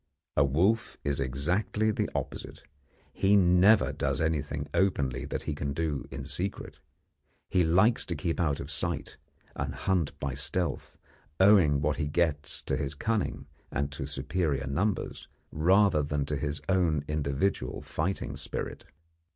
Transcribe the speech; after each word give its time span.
A 0.35 0.43
wolf 0.43 0.97
is 1.03 1.19
exactly 1.19 1.91
the 1.91 2.09
opposite. 2.15 2.63
He 3.13 3.35
never 3.35 3.93
does 3.93 4.19
anything 4.19 4.67
openly 4.73 5.25
that 5.25 5.43
he 5.43 5.53
can 5.53 5.73
do 5.73 6.07
in 6.09 6.25
secret. 6.25 6.79
He 7.51 7.63
likes 7.63 8.03
to 8.07 8.15
keep 8.15 8.39
out 8.39 8.59
of 8.59 8.71
sight, 8.71 9.17
and 9.55 9.75
hunt 9.75 10.19
by 10.19 10.33
stealth, 10.33 10.97
owing 11.39 11.81
what 11.81 11.97
he 11.97 12.07
gets 12.07 12.63
to 12.63 12.77
his 12.77 12.95
cunning 12.95 13.45
and 13.69 13.91
to 13.91 14.07
superior 14.07 14.65
numbers, 14.65 15.27
rather 15.51 16.01
than 16.01 16.25
to 16.25 16.35
his 16.35 16.61
own 16.67 17.05
individual 17.07 17.83
fighting 17.83 18.35
spirit. 18.35 18.85